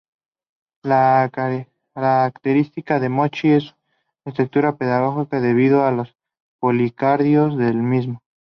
[0.83, 1.29] La
[1.93, 3.75] característica del mochi es
[4.25, 6.17] su textura pegajosa debido a los
[6.59, 8.19] polisacáridos del mismo.